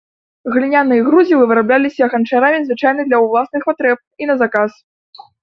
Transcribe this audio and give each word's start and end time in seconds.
Гліняныя 0.53 1.01
грузілы 1.09 1.43
вырабляліся 1.51 2.03
ганчарамі 2.13 2.59
звычайна 2.71 3.01
для 3.11 3.17
ўласных 3.25 3.61
патрэб 3.69 3.97
і 4.25 4.33
на 4.33 4.39
заказ. 4.43 4.71